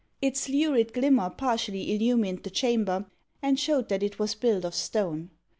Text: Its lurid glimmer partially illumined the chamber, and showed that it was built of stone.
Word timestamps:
Its 0.19 0.49
lurid 0.49 0.93
glimmer 0.93 1.29
partially 1.29 1.93
illumined 1.93 2.41
the 2.41 2.49
chamber, 2.49 3.05
and 3.39 3.59
showed 3.59 3.87
that 3.89 4.01
it 4.01 4.17
was 4.17 4.33
built 4.33 4.65
of 4.65 4.73
stone. 4.73 5.29